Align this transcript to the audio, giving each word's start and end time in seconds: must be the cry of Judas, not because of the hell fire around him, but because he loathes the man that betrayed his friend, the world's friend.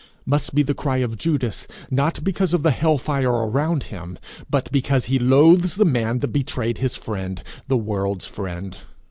must 0.25 0.55
be 0.55 0.63
the 0.63 0.73
cry 0.73 0.97
of 0.97 1.15
Judas, 1.15 1.67
not 1.91 2.23
because 2.23 2.55
of 2.55 2.63
the 2.63 2.71
hell 2.71 2.97
fire 2.97 3.29
around 3.29 3.83
him, 3.93 4.17
but 4.49 4.67
because 4.71 5.05
he 5.05 5.19
loathes 5.19 5.75
the 5.75 5.85
man 5.85 6.17
that 6.21 6.29
betrayed 6.29 6.79
his 6.79 6.95
friend, 6.95 7.43
the 7.67 7.77
world's 7.77 8.25
friend. 8.25 8.79